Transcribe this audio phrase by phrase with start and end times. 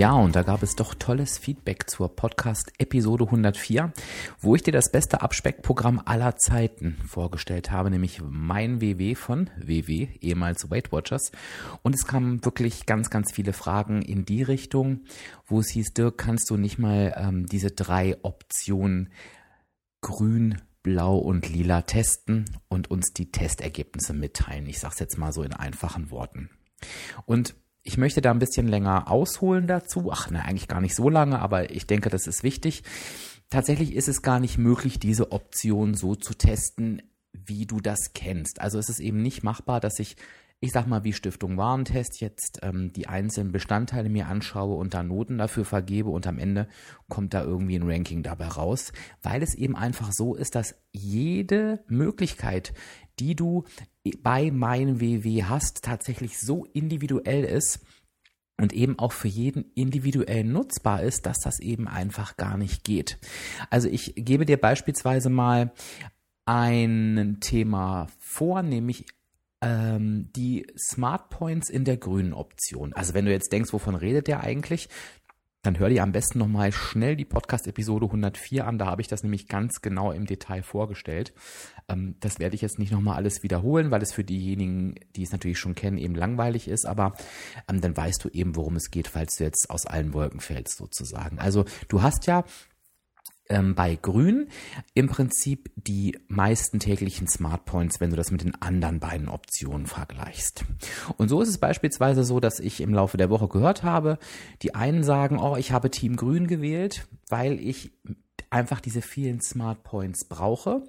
[0.00, 3.92] Ja, und da gab es doch tolles Feedback zur Podcast-Episode 104,
[4.40, 10.08] wo ich dir das beste Abspeckprogramm aller Zeiten vorgestellt habe, nämlich mein WW von WW,
[10.22, 11.32] ehemals Weight Watchers.
[11.82, 15.00] Und es kamen wirklich ganz, ganz viele Fragen in die Richtung,
[15.46, 19.10] wo es hieß, Dirk, kannst du nicht mal ähm, diese drei Optionen
[20.00, 24.64] grün, blau und lila testen und uns die Testergebnisse mitteilen.
[24.64, 26.48] Ich sage es jetzt mal so in einfachen Worten.
[27.26, 30.10] Und ich möchte da ein bisschen länger ausholen dazu.
[30.12, 32.82] Ach, ne, eigentlich gar nicht so lange, aber ich denke, das ist wichtig.
[33.48, 38.60] Tatsächlich ist es gar nicht möglich, diese Option so zu testen, wie du das kennst.
[38.60, 40.16] Also es ist eben nicht machbar, dass ich,
[40.60, 45.02] ich sag mal, wie Stiftung Warentest jetzt ähm, die einzelnen Bestandteile mir anschaue und da
[45.02, 46.68] Noten dafür vergebe und am Ende
[47.08, 48.92] kommt da irgendwie ein Ranking dabei raus,
[49.22, 52.72] weil es eben einfach so ist, dass jede Möglichkeit,
[53.18, 53.64] die du
[54.22, 57.80] bei meinem WW hast, tatsächlich so individuell ist
[58.60, 63.18] und eben auch für jeden individuell nutzbar ist, dass das eben einfach gar nicht geht.
[63.70, 65.72] Also ich gebe dir beispielsweise mal
[66.44, 69.06] ein Thema vor, nämlich
[69.62, 72.92] ähm, die Smart Points in der grünen Option.
[72.92, 74.88] Also wenn du jetzt denkst, wovon redet der eigentlich?
[75.62, 78.78] Dann hör dir am besten nochmal schnell die Podcast-Episode 104 an.
[78.78, 81.34] Da habe ich das nämlich ganz genau im Detail vorgestellt.
[81.88, 85.32] Ähm, das werde ich jetzt nicht nochmal alles wiederholen, weil es für diejenigen, die es
[85.32, 86.86] natürlich schon kennen, eben langweilig ist.
[86.86, 87.14] Aber
[87.68, 90.78] ähm, dann weißt du eben, worum es geht, falls du jetzt aus allen Wolken fällst
[90.78, 91.38] sozusagen.
[91.38, 92.44] Also du hast ja
[93.50, 94.48] ähm, bei Grün
[94.94, 99.86] im Prinzip die meisten täglichen Smart Points, wenn du das mit den anderen beiden Optionen
[99.86, 100.64] vergleichst.
[101.18, 104.18] Und so ist es beispielsweise so, dass ich im Laufe der Woche gehört habe,
[104.62, 107.92] die einen sagen, oh, ich habe Team Grün gewählt, weil ich
[108.48, 110.82] einfach diese vielen Smart Points brauche.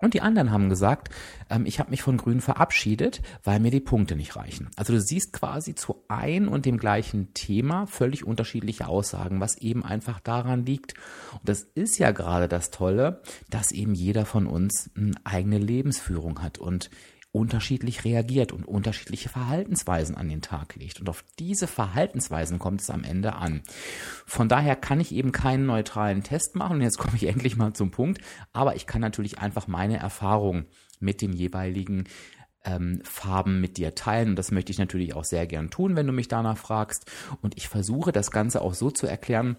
[0.00, 1.10] Und die anderen haben gesagt,
[1.48, 4.70] ähm, ich habe mich von Grün verabschiedet, weil mir die Punkte nicht reichen.
[4.76, 9.84] Also du siehst quasi zu ein und dem gleichen Thema völlig unterschiedliche Aussagen, was eben
[9.84, 10.94] einfach daran liegt.
[11.32, 16.42] Und das ist ja gerade das Tolle, dass eben jeder von uns eine eigene Lebensführung
[16.42, 16.90] hat und
[17.32, 21.00] unterschiedlich reagiert und unterschiedliche Verhaltensweisen an den Tag legt.
[21.00, 23.62] Und auf diese Verhaltensweisen kommt es am Ende an.
[24.26, 26.78] Von daher kann ich eben keinen neutralen Test machen.
[26.78, 28.20] Und jetzt komme ich endlich mal zum Punkt.
[28.52, 30.66] Aber ich kann natürlich einfach meine Erfahrungen
[30.98, 32.04] mit den jeweiligen
[32.64, 34.30] ähm, Farben mit dir teilen.
[34.30, 37.10] Und das möchte ich natürlich auch sehr gern tun, wenn du mich danach fragst.
[37.42, 39.56] Und ich versuche das Ganze auch so zu erklären,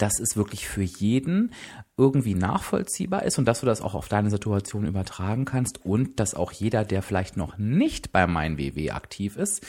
[0.00, 1.52] dass es wirklich für jeden
[1.96, 6.34] irgendwie nachvollziehbar ist und dass du das auch auf deine Situation übertragen kannst und dass
[6.34, 9.66] auch jeder, der vielleicht noch nicht bei mein WW aktiv ist,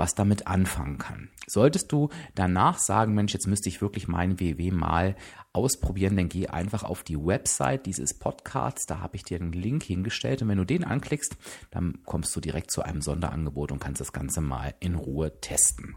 [0.00, 1.28] was damit anfangen kann.
[1.46, 5.14] Solltest du danach sagen, Mensch, jetzt müsste ich wirklich mein WW mal
[5.52, 9.82] ausprobieren, dann geh einfach auf die Website dieses Podcasts, da habe ich dir einen Link
[9.82, 11.36] hingestellt und wenn du den anklickst,
[11.70, 15.96] dann kommst du direkt zu einem Sonderangebot und kannst das Ganze mal in Ruhe testen.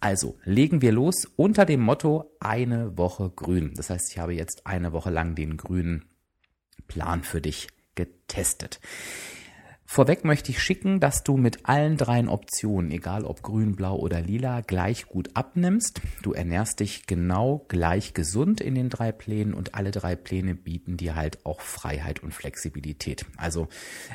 [0.00, 3.72] Also, legen wir los unter dem Motto eine Woche grün.
[3.76, 6.04] Das heißt, ich habe jetzt eine Woche lang den grünen
[6.86, 8.78] Plan für dich getestet.
[9.90, 14.20] Vorweg möchte ich schicken, dass du mit allen dreien Optionen, egal ob grün, blau oder
[14.20, 16.02] lila, gleich gut abnimmst.
[16.20, 20.98] Du ernährst dich genau gleich gesund in den drei Plänen und alle drei Pläne bieten
[20.98, 23.24] dir halt auch Freiheit und Flexibilität.
[23.38, 23.68] Also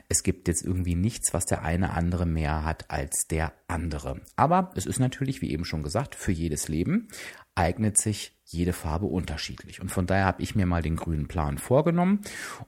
[0.10, 4.22] es gibt jetzt irgendwie nichts, was der eine andere mehr hat als der andere.
[4.36, 7.08] Aber es ist natürlich, wie eben schon gesagt, für jedes Leben
[7.56, 9.82] eignet sich jede Farbe unterschiedlich.
[9.82, 12.22] Und von daher habe ich mir mal den grünen Plan vorgenommen.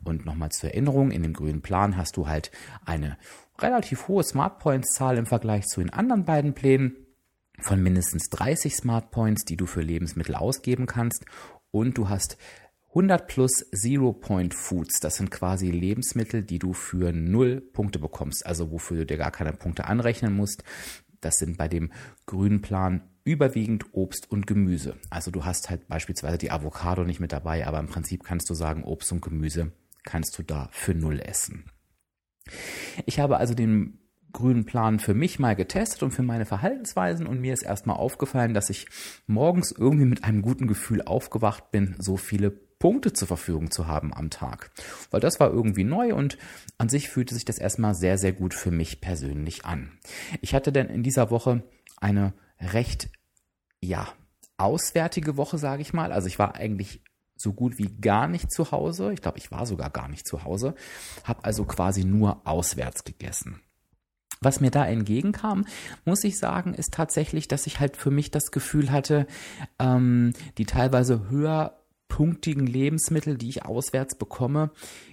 [0.03, 2.51] Und nochmal zur Erinnerung, in dem grünen Plan hast du halt
[2.85, 3.17] eine
[3.59, 6.95] relativ hohe Smart Points Zahl im Vergleich zu den anderen beiden Plänen
[7.61, 11.25] von mindestens 30 Smart Points, die du für Lebensmittel ausgeben kannst.
[11.71, 12.37] Und du hast
[12.89, 14.99] 100 plus Zero Point Foods.
[15.01, 18.45] Das sind quasi Lebensmittel, die du für null Punkte bekommst.
[18.45, 20.63] Also wofür du dir gar keine Punkte anrechnen musst.
[21.19, 21.91] Das sind bei dem
[22.25, 24.95] grünen Plan überwiegend Obst und Gemüse.
[25.09, 28.53] Also du hast halt beispielsweise die Avocado nicht mit dabei, aber im Prinzip kannst du
[28.53, 29.73] sagen, Obst und Gemüse
[30.03, 31.65] kannst du da für null essen.
[33.05, 33.99] Ich habe also den
[34.31, 38.53] grünen Plan für mich mal getestet und für meine Verhaltensweisen und mir ist erstmal aufgefallen,
[38.53, 38.87] dass ich
[39.27, 44.13] morgens irgendwie mit einem guten Gefühl aufgewacht bin, so viele Punkte zur Verfügung zu haben
[44.13, 44.69] am Tag.
[45.09, 46.37] Weil das war irgendwie neu und
[46.77, 49.97] an sich fühlte sich das erstmal sehr, sehr gut für mich persönlich an.
[50.41, 51.63] Ich hatte dann in dieser Woche
[51.97, 52.33] eine
[52.73, 53.09] recht,
[53.81, 54.07] ja,
[54.57, 56.11] auswärtige Woche, sage ich mal.
[56.11, 57.01] Also ich war eigentlich
[57.37, 59.11] so gut wie gar nicht zu Hause.
[59.13, 60.75] Ich glaube, ich war sogar gar nicht zu Hause.
[61.23, 63.61] Habe also quasi nur auswärts gegessen.
[64.41, 65.65] Was mir da entgegenkam,
[66.03, 69.27] muss ich sagen, ist tatsächlich, dass ich halt für mich das Gefühl hatte,
[69.79, 74.71] ähm, die teilweise höherpunktigen Lebensmittel, die ich auswärts bekomme,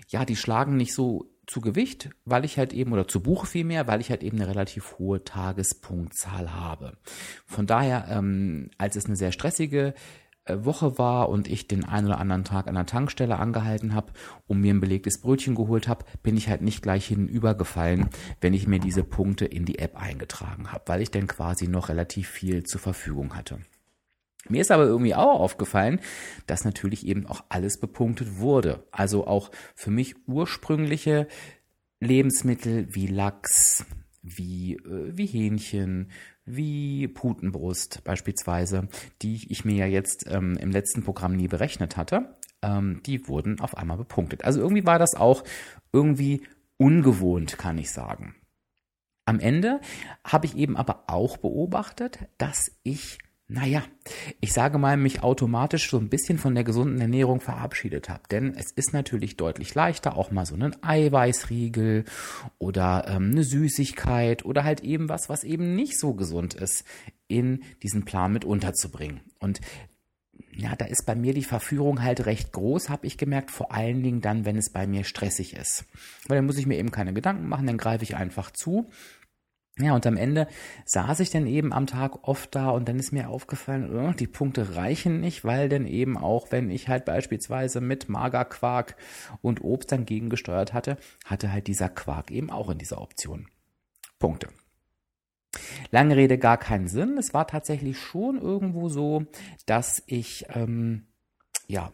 [0.09, 3.87] ja, die schlagen nicht so zu Gewicht, weil ich halt eben, oder zu Buche vielmehr,
[3.87, 6.97] weil ich halt eben eine relativ hohe Tagespunktzahl habe.
[7.45, 9.93] Von daher, ähm, als es eine sehr stressige
[10.47, 14.13] äh, Woche war und ich den einen oder anderen Tag an der Tankstelle angehalten habe
[14.47, 18.09] und mir ein belegtes Brötchen geholt habe, bin ich halt nicht gleich hinübergefallen,
[18.41, 21.91] wenn ich mir diese Punkte in die App eingetragen habe, weil ich dann quasi noch
[21.91, 23.59] relativ viel zur Verfügung hatte.
[24.53, 26.01] Mir ist aber irgendwie auch aufgefallen,
[26.47, 28.87] dass natürlich eben auch alles bepunktet wurde.
[28.93, 31.27] Also auch für mich ursprüngliche
[32.01, 33.87] Lebensmittel wie Lachs,
[34.23, 36.11] wie, äh, wie Hähnchen,
[36.45, 38.89] wie Putenbrust beispielsweise,
[39.23, 43.61] die ich mir ja jetzt ähm, im letzten Programm nie berechnet hatte, ähm, die wurden
[43.61, 44.45] auf einmal bepunktet.
[44.45, 45.45] Also irgendwie war das auch
[45.93, 46.43] irgendwie
[46.77, 48.35] ungewohnt, kann ich sagen.
[49.25, 49.81] Am Ende
[50.25, 53.19] habe ich eben aber auch beobachtet, dass ich
[53.53, 53.83] naja,
[54.41, 58.23] ich sage mal, mich automatisch so ein bisschen von der gesunden Ernährung verabschiedet habe.
[58.31, 62.05] Denn es ist natürlich deutlich leichter, auch mal so einen Eiweißriegel
[62.59, 66.85] oder ähm, eine Süßigkeit oder halt eben was, was eben nicht so gesund ist,
[67.29, 69.21] in diesen Plan mit unterzubringen.
[69.39, 69.61] Und
[70.55, 74.03] ja, da ist bei mir die Verführung halt recht groß, habe ich gemerkt, vor allen
[74.03, 75.85] Dingen dann, wenn es bei mir stressig ist.
[76.27, 78.91] Weil dann muss ich mir eben keine Gedanken machen, dann greife ich einfach zu
[79.79, 80.49] ja, und am Ende
[80.85, 84.27] saß ich dann eben am Tag oft da und dann ist mir aufgefallen, oh, die
[84.27, 88.97] Punkte reichen nicht, weil dann eben auch, wenn ich halt beispielsweise mit Magerquark
[89.41, 93.49] und Obst dann gegengesteuert hatte, hatte halt dieser Quark eben auch in dieser Option.
[94.19, 94.49] Punkte.
[95.91, 97.17] Lange Rede, gar keinen Sinn.
[97.19, 99.25] Es war tatsächlich schon irgendwo so,
[99.67, 101.07] dass ich ähm,
[101.67, 101.93] ja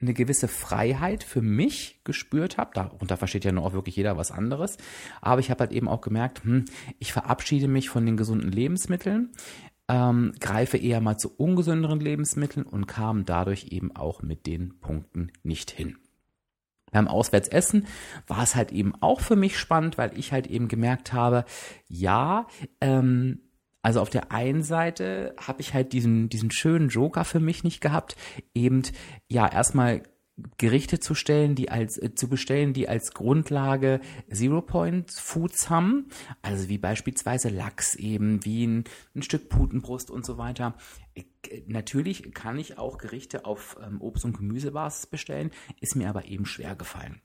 [0.00, 2.70] eine gewisse Freiheit für mich gespürt habe.
[2.74, 4.76] Darunter versteht ja nur auch wirklich jeder was anderes.
[5.20, 6.66] Aber ich habe halt eben auch gemerkt, hm,
[6.98, 9.32] ich verabschiede mich von den gesunden Lebensmitteln,
[9.88, 15.32] ähm, greife eher mal zu ungesünderen Lebensmitteln und kam dadurch eben auch mit den Punkten
[15.42, 15.96] nicht hin.
[16.90, 17.86] Beim Auswärtsessen
[18.26, 21.44] war es halt eben auch für mich spannend, weil ich halt eben gemerkt habe,
[21.88, 22.46] ja,
[22.80, 23.40] ähm,
[23.88, 27.80] also auf der einen Seite habe ich halt diesen, diesen schönen Joker für mich nicht
[27.80, 28.16] gehabt,
[28.54, 28.82] eben
[29.28, 30.02] ja erstmal
[30.58, 36.10] Gerichte zu stellen, die als äh, zu bestellen, die als Grundlage Zero Point Foods haben,
[36.42, 40.74] also wie beispielsweise Lachs eben, wie ein, ein Stück Putenbrust und so weiter.
[41.14, 41.22] Äh,
[41.66, 45.50] natürlich kann ich auch Gerichte auf ähm, Obst- und Gemüsebasis bestellen,
[45.80, 47.22] ist mir aber eben schwer gefallen.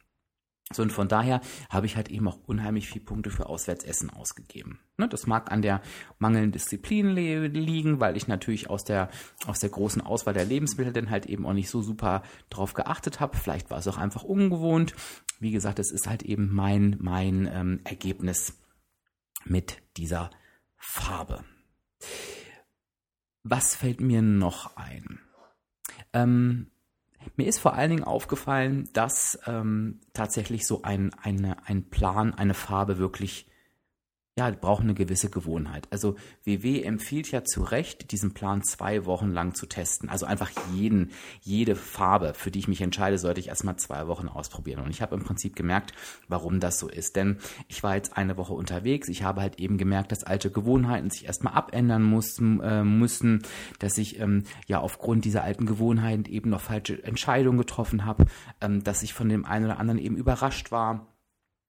[0.72, 4.80] So, und von daher habe ich halt eben auch unheimlich viele Punkte für Auswärtsessen ausgegeben.
[4.98, 5.82] Ne, das mag an der
[6.20, 9.10] mangelnden Disziplin liegen, weil ich natürlich aus der,
[9.46, 13.20] aus der großen Auswahl der Lebensmittel dann halt eben auch nicht so super drauf geachtet
[13.20, 13.38] habe.
[13.38, 14.96] Vielleicht war es auch einfach ungewohnt.
[15.40, 18.58] Wie gesagt, es ist halt eben mein, mein ähm, Ergebnis
[19.46, 20.32] mit dieser
[20.78, 21.44] Farbe.
[23.44, 25.20] Was fällt mir noch ein?
[26.14, 26.72] Ähm,
[27.36, 32.54] mir ist vor allen Dingen aufgefallen, dass ähm, tatsächlich so ein, eine, ein Plan, eine
[32.54, 33.48] Farbe wirklich
[34.36, 35.88] ja, braucht eine gewisse Gewohnheit.
[35.92, 40.10] Also WW empfiehlt ja zu Recht, diesen Plan zwei Wochen lang zu testen.
[40.10, 41.12] Also einfach jeden,
[41.42, 44.84] jede Farbe, für die ich mich entscheide, sollte ich erstmal zwei Wochen ausprobieren.
[44.84, 45.94] Und ich habe im Prinzip gemerkt,
[46.28, 47.16] warum das so ist.
[47.16, 47.38] Denn
[47.68, 49.08] ich war jetzt eine Woche unterwegs.
[49.08, 53.44] Ich habe halt eben gemerkt, dass alte Gewohnheiten sich erstmal abändern mussten, äh, müssen,
[53.78, 58.26] dass ich ähm, ja aufgrund dieser alten Gewohnheiten eben noch falsche Entscheidungen getroffen habe,
[58.62, 61.14] ähm, dass ich von dem einen oder anderen eben überrascht war.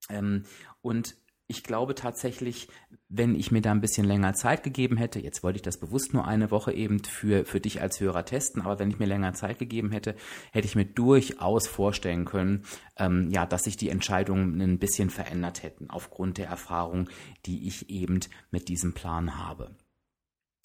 [0.08, 0.44] Ähm,
[0.80, 2.68] und ich glaube tatsächlich,
[3.08, 6.14] wenn ich mir da ein bisschen länger Zeit gegeben hätte, jetzt wollte ich das bewusst
[6.14, 9.34] nur eine Woche eben für, für dich als Hörer testen, aber wenn ich mir länger
[9.34, 10.14] Zeit gegeben hätte,
[10.52, 12.64] hätte ich mir durchaus vorstellen können,
[12.96, 17.10] ähm, ja, dass sich die Entscheidungen ein bisschen verändert hätten aufgrund der Erfahrung,
[17.44, 18.20] die ich eben
[18.50, 19.76] mit diesem Plan habe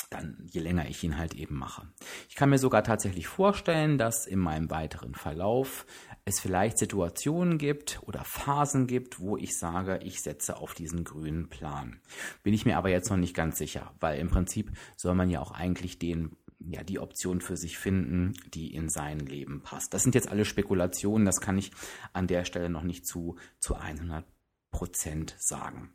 [0.09, 1.87] dann je länger ich ihn halt eben mache.
[2.29, 5.85] Ich kann mir sogar tatsächlich vorstellen, dass in meinem weiteren Verlauf
[6.29, 11.49] es vielleicht Situationen gibt oder Phasen gibt, wo ich sage, ich setze auf diesen grünen
[11.49, 11.99] Plan.
[12.43, 15.41] Bin ich mir aber jetzt noch nicht ganz sicher, weil im Prinzip soll man ja
[15.41, 19.93] auch eigentlich den ja, die Option für sich finden, die in sein Leben passt.
[19.93, 21.71] Das sind jetzt alle Spekulationen, das kann ich
[22.11, 24.25] an der Stelle noch nicht zu, zu 100
[24.71, 25.93] Prozent sagen.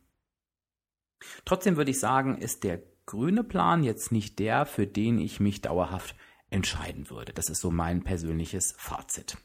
[1.44, 5.60] Trotzdem würde ich sagen, ist der grüne Plan jetzt nicht der, für den ich mich
[5.60, 6.16] dauerhaft
[6.50, 7.32] entscheiden würde.
[7.32, 9.36] Das ist so mein persönliches Fazit.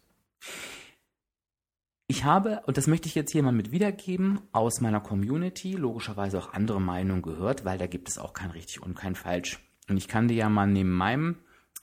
[2.07, 6.39] Ich habe, und das möchte ich jetzt hier mal mit wiedergeben, aus meiner Community logischerweise
[6.39, 9.59] auch andere Meinungen gehört, weil da gibt es auch kein richtig und kein falsch.
[9.87, 11.37] Und ich kann dir ja mal neben meinem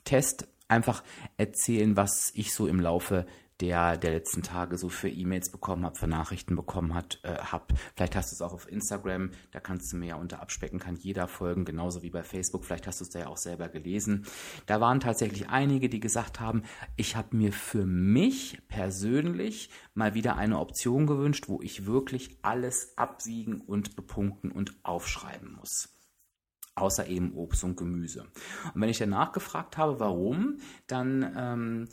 [0.04, 1.04] Test einfach
[1.36, 3.26] erzählen, was ich so im Laufe
[3.60, 7.72] der der letzten Tage so für E-Mails bekommen habe, für Nachrichten bekommen hat, äh, hab.
[7.94, 10.96] Vielleicht hast du es auch auf Instagram, da kannst du mir ja unter Abspecken kann
[10.96, 12.64] jeder folgen, genauso wie bei Facebook.
[12.64, 14.26] Vielleicht hast du es da ja auch selber gelesen.
[14.66, 16.62] Da waren tatsächlich einige, die gesagt haben,
[16.96, 22.96] ich habe mir für mich persönlich mal wieder eine Option gewünscht, wo ich wirklich alles
[22.96, 25.96] abwiegen und bepunkten und aufschreiben muss
[26.76, 28.26] außer eben Obst und Gemüse.
[28.74, 31.88] Und wenn ich danach gefragt habe, warum, dann ähm,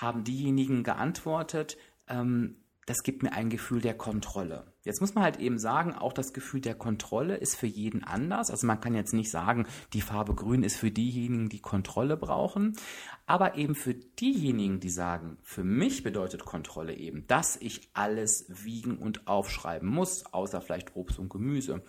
[0.00, 1.76] haben diejenigen geantwortet,
[2.08, 2.56] ähm,
[2.88, 4.72] das gibt mir ein Gefühl der Kontrolle.
[4.82, 8.50] Jetzt muss man halt eben sagen, auch das Gefühl der Kontrolle ist für jeden anders.
[8.50, 12.78] Also man kann jetzt nicht sagen, die Farbe grün ist für diejenigen, die Kontrolle brauchen.
[13.26, 18.96] Aber eben für diejenigen, die sagen, für mich bedeutet Kontrolle eben, dass ich alles wiegen
[18.96, 21.82] und aufschreiben muss, außer vielleicht Obst und Gemüse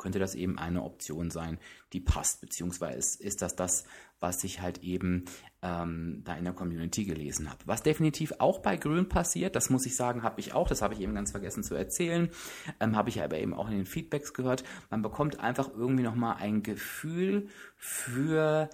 [0.00, 1.58] könnte das eben eine Option sein,
[1.92, 3.84] die passt, beziehungsweise ist, das das,
[4.18, 5.26] was ich halt eben
[5.62, 7.60] ähm, da in der Community gelesen habe.
[7.66, 10.94] Was definitiv auch bei Grün passiert, das muss ich sagen, habe ich auch, das habe
[10.94, 12.30] ich eben ganz vergessen zu erzählen,
[12.80, 16.36] ähm, habe ich aber eben auch in den Feedbacks gehört, man bekommt einfach irgendwie nochmal
[16.38, 18.70] ein Gefühl für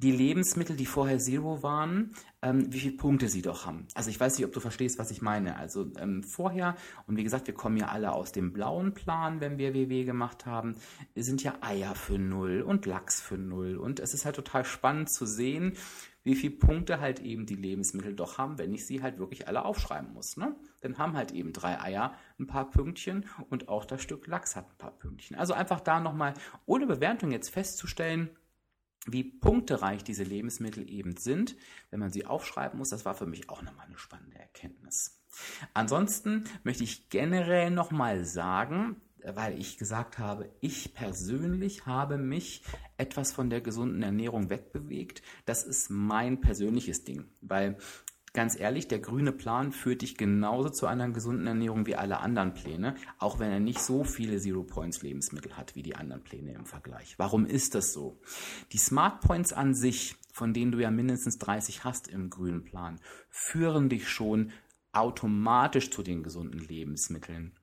[0.00, 3.86] die Lebensmittel, die vorher Zero waren, ähm, wie viele Punkte sie doch haben.
[3.94, 5.56] Also ich weiß nicht, ob du verstehst, was ich meine.
[5.56, 6.74] Also ähm, vorher,
[7.06, 10.46] und wie gesagt, wir kommen ja alle aus dem blauen Plan, wenn wir WW gemacht
[10.46, 10.74] haben,
[11.14, 13.76] sind ja Eier für null und Lachs für null.
[13.76, 15.74] Und es ist halt total spannend zu sehen,
[16.22, 19.64] wie viele Punkte halt eben die Lebensmittel doch haben, wenn ich sie halt wirklich alle
[19.64, 20.36] aufschreiben muss.
[20.36, 20.54] Ne?
[20.80, 24.66] Dann haben halt eben drei Eier ein paar Pünktchen und auch das Stück Lachs hat
[24.66, 25.36] ein paar Pünktchen.
[25.36, 26.34] Also einfach da nochmal
[26.66, 28.30] ohne Bewertung jetzt festzustellen,
[29.06, 31.56] wie punktereich diese Lebensmittel eben sind,
[31.90, 35.20] wenn man sie aufschreiben muss, das war für mich auch nochmal eine spannende Erkenntnis.
[35.74, 42.62] Ansonsten möchte ich generell nochmal sagen, weil ich gesagt habe, ich persönlich habe mich
[42.96, 45.22] etwas von der gesunden Ernährung wegbewegt.
[45.44, 47.76] Das ist mein persönliches Ding, weil
[48.32, 52.54] ganz ehrlich, der grüne Plan führt dich genauso zu einer gesunden Ernährung wie alle anderen
[52.54, 56.52] Pläne, auch wenn er nicht so viele Zero Points Lebensmittel hat wie die anderen Pläne
[56.52, 57.18] im Vergleich.
[57.18, 58.20] Warum ist das so?
[58.72, 63.00] Die Smart Points an sich, von denen du ja mindestens 30 hast im grünen Plan,
[63.28, 64.52] führen dich schon
[64.92, 67.56] automatisch zu den gesunden Lebensmitteln.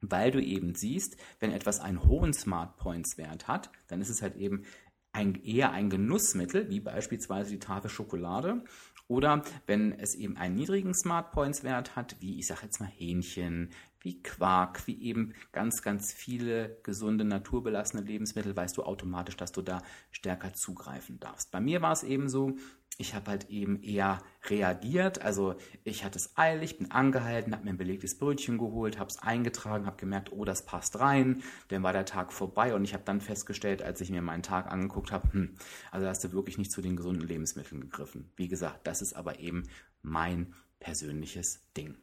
[0.00, 4.20] Weil du eben siehst, wenn etwas einen hohen Smart Points Wert hat, dann ist es
[4.20, 4.64] halt eben
[5.12, 8.64] ein, eher ein Genussmittel, wie beispielsweise die Tafel Schokolade,
[9.12, 12.88] oder wenn es eben einen niedrigen Smart Points Wert hat, wie ich sage jetzt mal
[12.88, 13.68] Hähnchen,
[14.00, 19.60] wie Quark, wie eben ganz, ganz viele gesunde, naturbelassene Lebensmittel, weißt du automatisch, dass du
[19.60, 21.50] da stärker zugreifen darfst.
[21.52, 22.56] Bei mir war es eben so,
[22.98, 25.22] ich habe halt eben eher reagiert.
[25.22, 29.18] Also ich hatte es eilig, bin angehalten, habe mir ein belegtes Brötchen geholt, habe es
[29.18, 31.42] eingetragen, habe gemerkt, oh, das passt rein.
[31.68, 34.70] Dann war der Tag vorbei und ich habe dann festgestellt, als ich mir meinen Tag
[34.70, 35.54] angeguckt habe, hm,
[35.90, 38.30] also hast du wirklich nicht zu den gesunden Lebensmitteln gegriffen.
[38.36, 39.64] Wie gesagt, das ist aber eben
[40.02, 41.96] mein persönliches Ding.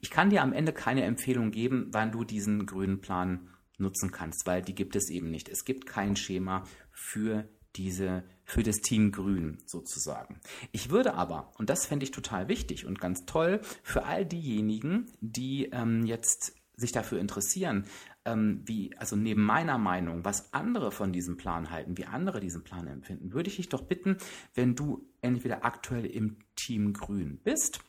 [0.00, 4.46] Ich kann dir am Ende keine Empfehlung geben, wann du diesen grünen Plan nutzen kannst,
[4.46, 5.48] weil die gibt es eben nicht.
[5.48, 10.40] Es gibt kein Schema für diese für das Team Grün sozusagen.
[10.72, 15.06] Ich würde aber, und das fände ich total wichtig und ganz toll, für all diejenigen,
[15.20, 17.86] die ähm, jetzt sich dafür interessieren,
[18.24, 22.62] ähm, wie, also neben meiner Meinung, was andere von diesem Plan halten, wie andere diesen
[22.62, 24.16] Plan empfinden, würde ich dich doch bitten,
[24.54, 27.80] wenn du entweder aktuell im Team Grün bist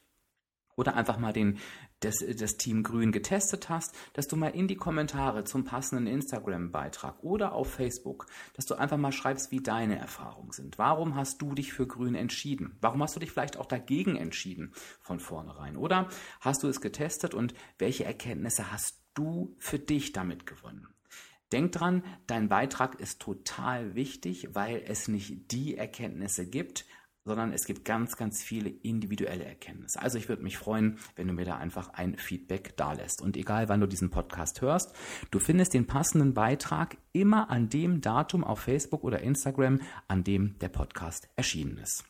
[0.79, 1.59] oder einfach mal den
[1.99, 7.21] das, das Team Grün getestet hast, dass du mal in die Kommentare zum passenden Instagram-Beitrag
[7.21, 10.77] oder auf Facebook, dass du einfach mal schreibst, wie deine Erfahrungen sind.
[10.77, 12.77] Warum hast du dich für Grün entschieden?
[12.79, 14.71] Warum hast du dich vielleicht auch dagegen entschieden
[15.01, 15.75] von vornherein?
[15.75, 16.07] Oder
[16.39, 20.87] hast du es getestet und welche Erkenntnisse hast du für dich damit gewonnen?
[21.51, 26.85] Denk dran, dein Beitrag ist total wichtig, weil es nicht die Erkenntnisse gibt,
[27.25, 30.01] sondern es gibt ganz, ganz viele individuelle Erkenntnisse.
[30.01, 33.21] Also ich würde mich freuen, wenn du mir da einfach ein Feedback dalässt.
[33.21, 34.95] Und egal, wann du diesen Podcast hörst,
[35.31, 40.57] du findest den passenden Beitrag immer an dem Datum auf Facebook oder Instagram, an dem
[40.59, 42.05] der Podcast erschienen ist.